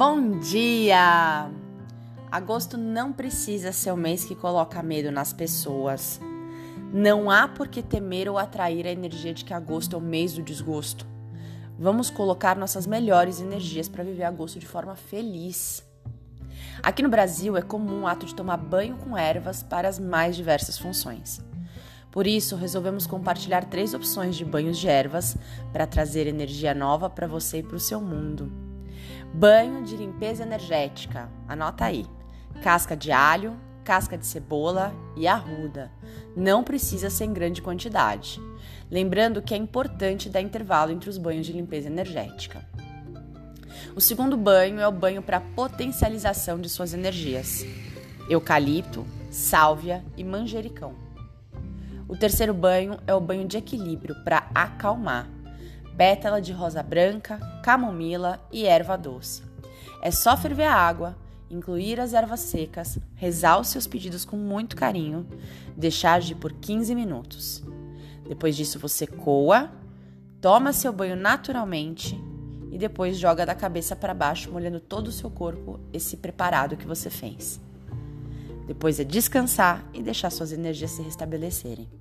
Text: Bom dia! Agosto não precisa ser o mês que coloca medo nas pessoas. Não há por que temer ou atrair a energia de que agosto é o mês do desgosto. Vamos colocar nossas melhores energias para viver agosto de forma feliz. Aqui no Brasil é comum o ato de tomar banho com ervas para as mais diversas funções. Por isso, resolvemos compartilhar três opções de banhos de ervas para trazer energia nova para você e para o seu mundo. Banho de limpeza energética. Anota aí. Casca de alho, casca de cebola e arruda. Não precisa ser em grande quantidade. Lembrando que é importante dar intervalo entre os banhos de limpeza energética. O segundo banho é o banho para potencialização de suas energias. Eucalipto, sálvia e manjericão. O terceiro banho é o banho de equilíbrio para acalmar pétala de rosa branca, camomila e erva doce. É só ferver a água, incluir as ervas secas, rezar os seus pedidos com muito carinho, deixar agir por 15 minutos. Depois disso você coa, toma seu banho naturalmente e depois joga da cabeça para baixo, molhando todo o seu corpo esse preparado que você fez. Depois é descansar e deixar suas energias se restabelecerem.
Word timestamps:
Bom 0.00 0.38
dia! 0.38 1.50
Agosto 2.32 2.78
não 2.78 3.12
precisa 3.12 3.70
ser 3.70 3.92
o 3.92 3.98
mês 3.98 4.24
que 4.24 4.34
coloca 4.34 4.82
medo 4.82 5.12
nas 5.12 5.34
pessoas. 5.34 6.18
Não 6.90 7.30
há 7.30 7.46
por 7.46 7.68
que 7.68 7.82
temer 7.82 8.26
ou 8.26 8.38
atrair 8.38 8.86
a 8.86 8.90
energia 8.90 9.34
de 9.34 9.44
que 9.44 9.52
agosto 9.52 9.94
é 9.94 9.98
o 9.98 10.00
mês 10.00 10.32
do 10.32 10.42
desgosto. 10.42 11.06
Vamos 11.78 12.08
colocar 12.08 12.56
nossas 12.56 12.86
melhores 12.86 13.42
energias 13.42 13.90
para 13.90 14.02
viver 14.02 14.24
agosto 14.24 14.58
de 14.58 14.66
forma 14.66 14.96
feliz. 14.96 15.86
Aqui 16.82 17.02
no 17.02 17.10
Brasil 17.10 17.54
é 17.54 17.60
comum 17.60 18.04
o 18.04 18.06
ato 18.06 18.24
de 18.24 18.34
tomar 18.34 18.56
banho 18.56 18.96
com 18.96 19.18
ervas 19.18 19.62
para 19.62 19.86
as 19.86 19.98
mais 19.98 20.34
diversas 20.34 20.78
funções. 20.78 21.44
Por 22.10 22.26
isso, 22.26 22.56
resolvemos 22.56 23.06
compartilhar 23.06 23.66
três 23.66 23.92
opções 23.92 24.34
de 24.34 24.46
banhos 24.46 24.78
de 24.78 24.88
ervas 24.88 25.36
para 25.70 25.86
trazer 25.86 26.26
energia 26.26 26.72
nova 26.72 27.10
para 27.10 27.26
você 27.26 27.58
e 27.58 27.62
para 27.62 27.76
o 27.76 27.78
seu 27.78 28.00
mundo. 28.00 28.69
Banho 29.32 29.82
de 29.82 29.96
limpeza 29.96 30.42
energética. 30.42 31.30
Anota 31.46 31.84
aí. 31.84 32.06
Casca 32.62 32.96
de 32.96 33.12
alho, 33.12 33.56
casca 33.84 34.16
de 34.16 34.26
cebola 34.26 34.94
e 35.16 35.26
arruda. 35.26 35.90
Não 36.36 36.62
precisa 36.62 37.10
ser 37.10 37.24
em 37.24 37.32
grande 37.32 37.62
quantidade. 37.62 38.40
Lembrando 38.90 39.42
que 39.42 39.54
é 39.54 39.56
importante 39.56 40.28
dar 40.28 40.40
intervalo 40.40 40.92
entre 40.92 41.08
os 41.08 41.18
banhos 41.18 41.46
de 41.46 41.52
limpeza 41.52 41.88
energética. 41.88 42.64
O 43.94 44.00
segundo 44.00 44.36
banho 44.36 44.80
é 44.80 44.86
o 44.86 44.92
banho 44.92 45.22
para 45.22 45.40
potencialização 45.40 46.60
de 46.60 46.68
suas 46.68 46.92
energias. 46.94 47.64
Eucalipto, 48.28 49.06
sálvia 49.30 50.04
e 50.16 50.22
manjericão. 50.22 50.94
O 52.08 52.16
terceiro 52.16 52.52
banho 52.52 52.98
é 53.06 53.14
o 53.14 53.20
banho 53.20 53.46
de 53.46 53.56
equilíbrio 53.56 54.16
para 54.24 54.48
acalmar 54.54 55.28
pétala 56.00 56.40
de 56.40 56.50
rosa 56.50 56.82
branca, 56.82 57.38
camomila 57.62 58.40
e 58.50 58.64
erva 58.64 58.96
doce. 58.96 59.42
É 60.00 60.10
só 60.10 60.34
ferver 60.34 60.64
a 60.64 60.74
água, 60.74 61.14
incluir 61.50 62.00
as 62.00 62.14
ervas 62.14 62.40
secas, 62.40 62.98
rezar 63.16 63.60
os 63.60 63.68
seus 63.68 63.86
pedidos 63.86 64.24
com 64.24 64.34
muito 64.34 64.76
carinho, 64.76 65.28
deixar 65.76 66.14
agir 66.14 66.36
por 66.36 66.54
15 66.54 66.94
minutos. 66.94 67.62
Depois 68.26 68.56
disso 68.56 68.78
você 68.78 69.06
coa, 69.06 69.70
toma 70.40 70.72
seu 70.72 70.90
banho 70.90 71.16
naturalmente 71.16 72.18
e 72.72 72.78
depois 72.78 73.18
joga 73.18 73.44
da 73.44 73.54
cabeça 73.54 73.94
para 73.94 74.14
baixo, 74.14 74.50
molhando 74.50 74.80
todo 74.80 75.08
o 75.08 75.12
seu 75.12 75.30
corpo 75.30 75.78
esse 75.92 76.16
preparado 76.16 76.78
que 76.78 76.86
você 76.86 77.10
fez. 77.10 77.60
Depois 78.66 78.98
é 78.98 79.04
descansar 79.04 79.84
e 79.92 80.02
deixar 80.02 80.30
suas 80.30 80.50
energias 80.50 80.92
se 80.92 81.02
restabelecerem. 81.02 81.99